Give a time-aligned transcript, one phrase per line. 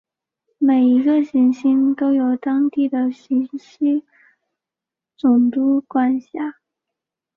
[0.57, 4.01] 每一个行星都由当地的行星
[5.15, 6.55] 总督管辖。